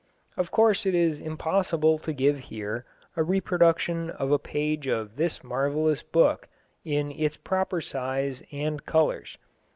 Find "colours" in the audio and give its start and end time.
8.83-9.37